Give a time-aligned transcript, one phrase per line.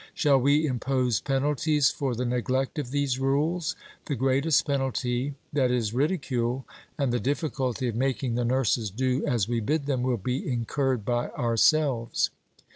[0.15, 3.75] Shall we impose penalties for the neglect of these rules?
[4.05, 6.65] The greatest penalty, that is, ridicule,
[6.97, 11.05] and the difficulty of making the nurses do as we bid them, will be incurred
[11.05, 12.31] by ourselves.